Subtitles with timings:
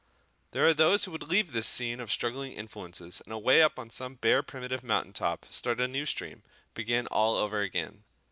[0.49, 3.91] There are those who would leave this scene of struggling influences and away up on
[3.91, 6.41] some bare primitive mountain top start a new stream,
[6.73, 8.03] begin all over again.